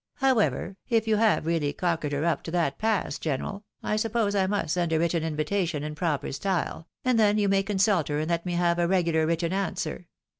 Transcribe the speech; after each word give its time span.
However, 0.15 0.77
if 0.89 1.07
you 1.07 1.17
have 1.17 1.45
really 1.45 1.73
cockered 1.73 2.11
her 2.11 2.25
up 2.25 2.41
to 2.45 2.49
that 2.53 2.79
pass, 2.79 3.19
general, 3.19 3.65
I 3.83 3.97
suppose 3.97 4.33
I 4.33 4.47
must 4.47 4.73
send 4.73 4.91
a 4.91 4.97
written 4.97 5.23
invitation 5.23 5.83
in 5.83 5.93
proper 5.93 6.31
style, 6.31 6.87
and 7.05 7.19
then 7.19 7.37
you 7.37 7.47
may 7.47 7.61
consult 7.61 8.07
her 8.07 8.17
and 8.19 8.27
let 8.31 8.43
me 8.43 8.53
have 8.53 8.79
a 8.79 8.87
regular 8.87 9.27
written 9.27 9.53
answer. 9.53 10.07